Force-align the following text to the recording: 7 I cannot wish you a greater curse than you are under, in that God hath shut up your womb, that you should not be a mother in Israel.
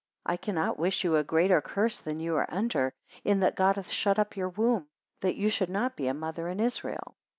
7 0.25 0.33
I 0.33 0.37
cannot 0.37 0.79
wish 0.79 1.03
you 1.03 1.15
a 1.15 1.23
greater 1.23 1.61
curse 1.61 1.99
than 1.99 2.19
you 2.19 2.35
are 2.35 2.51
under, 2.51 2.91
in 3.23 3.39
that 3.41 3.55
God 3.55 3.75
hath 3.75 3.91
shut 3.91 4.17
up 4.17 4.35
your 4.35 4.49
womb, 4.49 4.87
that 5.19 5.35
you 5.35 5.47
should 5.47 5.69
not 5.69 5.95
be 5.95 6.07
a 6.07 6.13
mother 6.15 6.47
in 6.49 6.59
Israel. 6.59 7.17